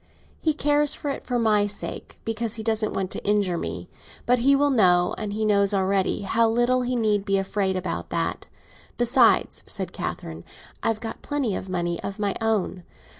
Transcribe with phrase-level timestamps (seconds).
[0.39, 3.87] "He cares for it for my sake, because he doesn't want to injure me.
[4.25, 8.47] But he will know—he knows already—how little he need be afraid about that.
[8.97, 10.43] Besides," said Catherine,
[10.81, 12.81] "I have got plenty of money of my own.